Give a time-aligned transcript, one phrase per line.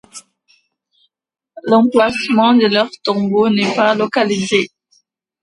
[1.61, 4.69] L'emplacement de leur tombeau n'est pas localisé.